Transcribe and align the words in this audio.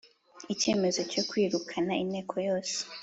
Icyemezo 0.53 1.01
cyo 1.11 1.21
kwirukana 1.29 1.93
inteko 2.03 2.33
yose 2.47 2.77